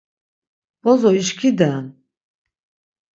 [0.83, 1.83] Bozo işkiden!”